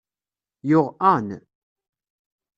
Yuɣ 0.69 0.87
Ann. 1.13 1.27